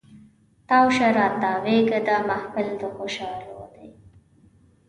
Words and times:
تاو 0.67 0.87
شه 0.95 1.07
تاویږه 1.43 1.99
دا 2.07 2.17
محفل 2.29 2.67
د 2.81 2.83
خوشحالو 2.95 3.59
دی 3.73 3.87